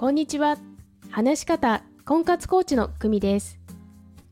[0.00, 0.56] こんにちは。
[1.10, 3.60] 話し方婚活コーチの久美です。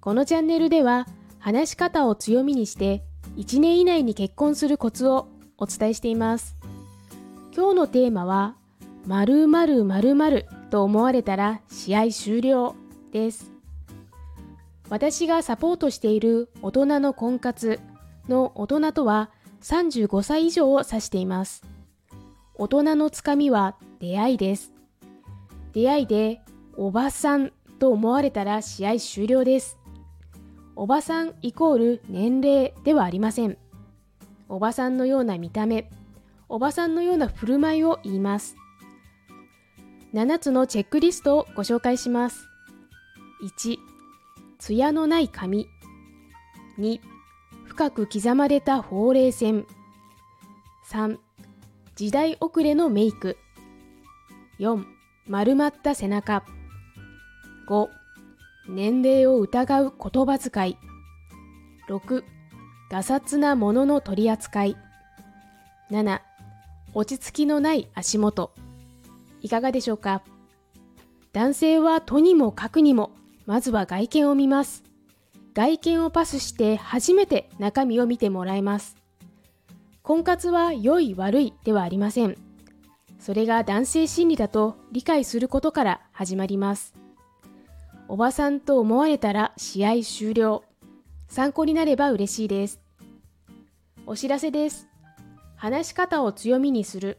[0.00, 1.06] このチャンネルでは
[1.38, 3.04] 話し方を強みにして
[3.36, 5.28] 1年以内に結婚するコツを
[5.58, 6.56] お伝えしています。
[7.54, 8.56] 今日のテーマは
[9.06, 12.74] 〇〇〇〇と思われたら試合終了
[13.12, 13.52] です。
[14.88, 17.78] 私がサポートしている大人の婚活
[18.26, 19.28] の大人とは
[19.60, 21.62] 35歳以上を指しています。
[22.54, 24.77] 大人のつかみは出会いです。
[25.78, 26.40] 出会いで
[26.76, 29.78] おばさんと思われたら試合終了です。
[30.74, 33.56] おばさんイコール年齢ではありません。
[34.48, 35.88] おばさんのような見た目、
[36.48, 38.56] おばさんのような振る舞いを言います。
[40.14, 42.48] 7つのチェックリストをご紹介します。
[43.60, 43.76] 1、
[44.58, 45.68] ツヤのない髪。
[46.80, 46.98] 2、
[47.66, 49.64] 深く刻まれたほうれい線。
[50.90, 51.18] 3、
[51.94, 53.36] 時代遅れのメイク。
[54.58, 54.97] 4、
[55.28, 56.42] 丸まった背中。
[57.68, 57.88] 5、
[58.68, 60.76] 年齢を疑う言葉遣い。
[61.88, 62.24] 6、
[62.90, 64.76] ガサツなものの取り扱い。
[65.90, 66.20] 7、
[66.94, 68.52] 落ち着きのない足元。
[69.42, 70.22] いかがでしょうか？
[71.34, 73.10] 男性はとにもかくにも、
[73.44, 74.82] まずは外見を見ます。
[75.52, 78.96] 外見をパスして初めて中身を見てもらいます。
[80.02, 82.36] 婚活は良い悪いではありません。
[83.18, 86.94] それが男性心理だと理解することから始まります。
[88.08, 90.64] おばさんと思われたら試合終了。
[91.28, 92.80] 参考になれば嬉しいです。
[94.06, 94.88] お知らせです。
[95.56, 97.18] 話し方を強みにする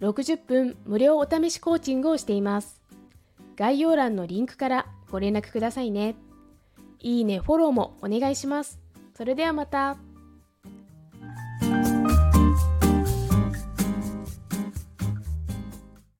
[0.00, 2.80] 60分無料お試しコーチングをしています。
[3.56, 6.16] 概要欄のリンクからご連絡くださいね。
[7.00, 8.80] いいね、フォローもお願いします。
[9.14, 9.96] それではまた。